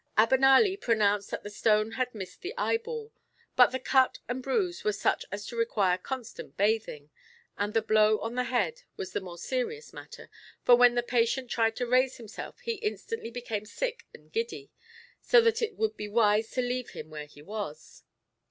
Abenali 0.17 0.81
pronounced 0.81 1.29
that 1.29 1.43
the 1.43 1.51
stone 1.51 1.91
had 1.91 2.15
missed 2.15 2.41
the 2.41 2.55
eyeball, 2.57 3.11
but 3.55 3.67
the 3.67 3.77
cut 3.77 4.17
and 4.27 4.41
bruise 4.41 4.83
were 4.83 4.93
such 4.93 5.25
as 5.31 5.45
to 5.45 5.55
require 5.55 5.99
constant 5.99 6.57
bathing, 6.57 7.11
and 7.55 7.75
the 7.75 7.83
blow 7.83 8.17
on 8.21 8.33
the 8.33 8.45
head 8.45 8.81
was 8.97 9.11
the 9.13 9.21
more 9.21 9.37
serious 9.37 9.93
matter, 9.93 10.31
for 10.63 10.73
when 10.75 10.95
the 10.95 11.03
patient 11.03 11.51
tried 11.51 11.75
to 11.75 11.85
raise 11.85 12.17
himself 12.17 12.61
he 12.61 12.77
instantly 12.77 13.29
became 13.29 13.63
sick 13.67 14.07
and 14.11 14.31
giddy, 14.33 14.71
so 15.21 15.39
that 15.39 15.61
it 15.61 15.75
would 15.77 15.95
be 15.95 16.07
wise 16.09 16.49
to 16.49 16.63
leave 16.63 16.89
him 16.89 17.11
where 17.11 17.27
he 17.27 17.43
was. 17.43 18.01